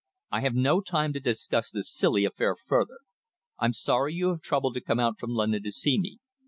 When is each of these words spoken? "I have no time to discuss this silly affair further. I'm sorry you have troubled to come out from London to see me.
"I 0.31 0.39
have 0.41 0.55
no 0.55 0.81
time 0.81 1.13
to 1.13 1.19
discuss 1.19 1.69
this 1.69 1.93
silly 1.93 2.25
affair 2.25 2.55
further. 2.55 3.01
I'm 3.59 3.73
sorry 3.73 4.15
you 4.15 4.29
have 4.29 4.41
troubled 4.41 4.73
to 4.73 4.81
come 4.81 4.99
out 4.99 5.19
from 5.19 5.35
London 5.35 5.61
to 5.61 5.71
see 5.71 5.99
me. 5.99 6.17